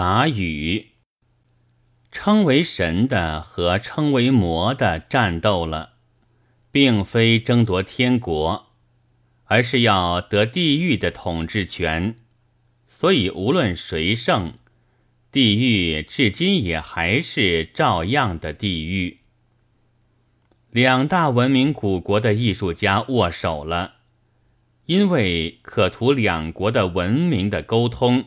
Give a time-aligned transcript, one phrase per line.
[0.00, 0.90] 杂语，
[2.12, 5.94] 称为神的和称为魔的战斗了，
[6.70, 8.68] 并非争夺天国，
[9.46, 12.14] 而是要得地狱的统治权。
[12.86, 14.52] 所以无论谁胜，
[15.32, 19.18] 地狱至今也还是照样的地狱。
[20.70, 23.94] 两大文明古国的艺术家握手了，
[24.86, 28.26] 因为可图两国的文明的沟通。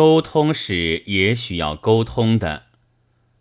[0.00, 2.68] 沟通时也许要沟通的，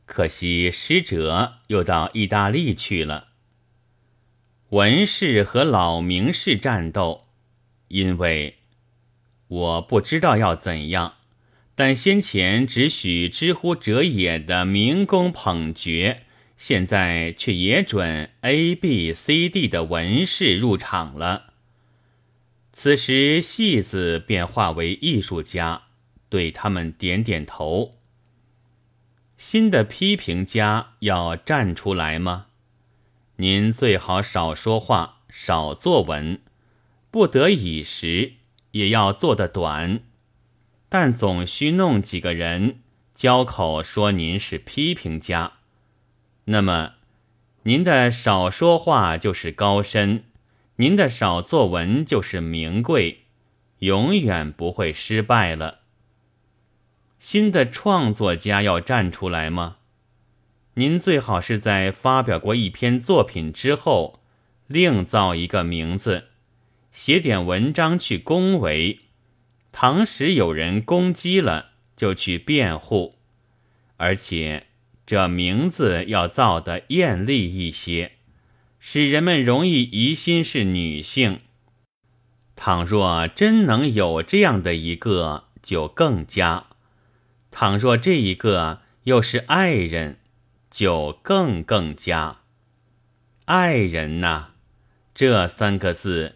[0.06, 3.30] 可惜使者又到意大利去了。
[4.72, 7.22] 文士和老名士战斗，
[7.88, 8.58] 因为
[9.48, 11.14] 我不知道要怎样，
[11.76, 16.24] 但先前只许知乎者也的明公捧爵，
[16.58, 21.54] 现在却也准 A、B、C、D 的文士入场了。
[22.74, 25.84] 此时戏子便化为艺术家。
[26.30, 27.98] 对他们点点头。
[29.38, 32.48] 新的批评家要站出来吗？
[33.38, 36.42] 您最好少说话，少作文，
[37.10, 38.34] 不得已时
[38.72, 40.02] 也要做得短，
[40.90, 42.80] 但总需弄几个人
[43.16, 45.54] 交口说您是批评家。
[46.46, 46.96] 那么，
[47.64, 50.26] 您的少说话就是高深，
[50.76, 53.26] 您的少作文就是名贵，
[53.80, 55.79] 永远不会失败了。
[57.20, 59.76] 新的创作家要站出来吗？
[60.76, 64.22] 您最好是在发表过一篇作品之后，
[64.68, 66.30] 另造一个名字，
[66.94, 69.02] 写点文章去恭维。
[69.74, 73.14] 倘使有人攻击了，就去辩护，
[73.98, 74.68] 而且
[75.06, 78.14] 这名字要造得艳丽一些，
[78.80, 81.40] 使人们容易疑心是女性。
[82.56, 86.68] 倘若真能有这样的一个，就更加。
[87.52, 90.20] 倘若这一个又是爱人，
[90.70, 92.40] 就更更加。
[93.46, 94.50] 爱人呐，
[95.14, 96.36] 这三个字，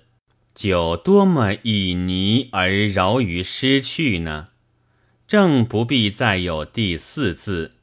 [0.55, 4.49] 就多么以泥而饶于失去呢？
[5.27, 7.75] 正不必再有第四字，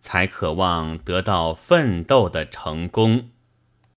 [0.00, 3.30] 才渴望得到奋斗的成功。